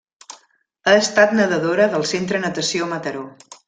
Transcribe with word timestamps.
Ha 0.87 0.95
estat 1.03 1.37
nedadora 1.41 1.89
del 1.95 2.09
Centre 2.15 2.45
Natació 2.49 2.93
Mataró. 2.97 3.29